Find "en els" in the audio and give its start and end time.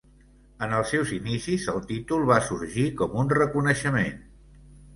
0.67-0.87